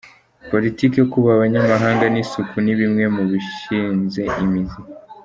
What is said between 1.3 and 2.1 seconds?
amanyamahanga